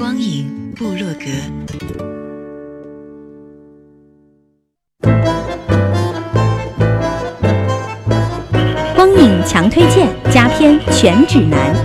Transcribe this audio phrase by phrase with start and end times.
[0.00, 1.26] 光影部落格。
[8.96, 11.76] 光影强推荐佳片全指南。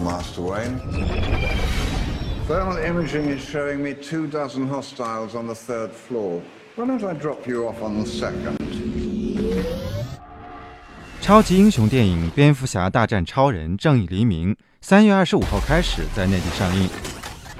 [0.00, 0.78] Master Wayne.
[2.46, 6.40] Thermal imaging is showing me two dozen hostiles on the third floor.
[6.78, 8.56] Why don't I drop you off on the second?
[11.20, 16.88] 超级英雄电影《蝙蝠侠大战超人：正义黎明》三月二十五号开始在内地上映。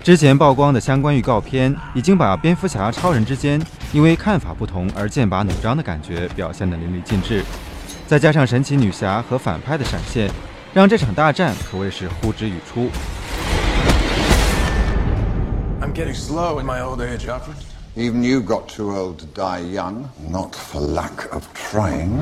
[0.05, 3.61] 之前曝光的相关预告片已经把蝙蝠侠、超人之间
[3.93, 7.43] 因为看法不同而剑拔弩张的感觉表现得淋漓尽致，
[8.07, 10.31] 再加上神奇女侠和反派的闪现，
[10.73, 12.89] 让这场大战可谓是呼之欲出。
[15.81, 17.57] I'm getting slow in my old age, Alfred.
[17.97, 22.13] Even you got too old to die young, not for lack of trying.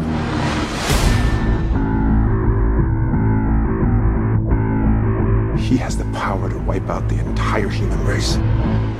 [5.58, 8.38] He has the power to wipe out the entire human race.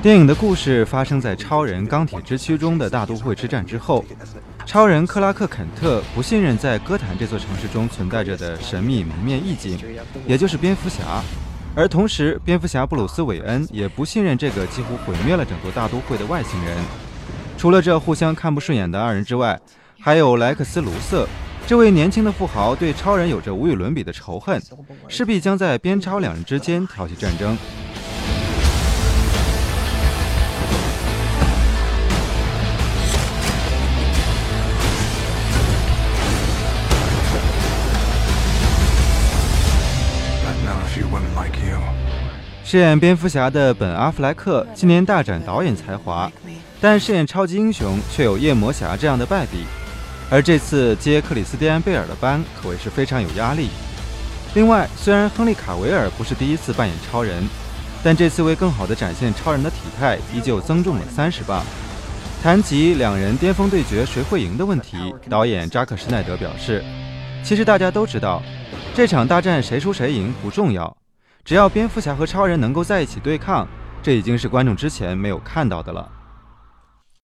[0.03, 4.05] 电影的故事发生在超人钢铁之躯中的大都会之战之后。
[4.67, 9.79] 超人克拉克·肯特不信任在哥谭这座城市中存在着的神秘蒙面义警，
[10.27, 11.23] 也就是蝙蝠侠。
[11.77, 16.75] 而同时，蝙蝠侠布鲁斯·韦恩也不信任这个几乎毁灭了整座大都会的外星人。
[17.59, 19.61] 除了这互相看不顺眼的二人之外，
[20.01, 21.29] 还有莱克斯·卢瑟。
[21.67, 24.59] 这位年轻的富豪对超人有着无与伦比的仇恨，
[25.07, 27.59] 势必将在边超两人之间挑起战争。
[42.69, 46.29] 饰演蝙蝠侠的本·阿弗莱克今年大展导演才华，
[46.81, 49.65] 但饰演超级英雄却有夜魔侠这样的败笔。
[50.29, 53.69] 而这次接克里斯蒂安·贝尔的班可谓是非常有压力。
[54.55, 57.41] 另外，虽然亨利·卡维尔不是第一次扮演超人，
[58.03, 61.63] 但这次为更好地展现超人的体态，依旧增重了三十磅。
[62.43, 66.83] 谈及两人巅峰对决谁会赢的问题，导演扎克·施奈德表示
[67.45, 68.43] ：“其实大家都知道，
[68.93, 70.93] 这场大战谁输谁赢不重要。”
[71.47, 73.69] 只要蝙蝠侠和超人能够在一起对抗，
[74.03, 76.11] 这已经是观众之前没有看到的了。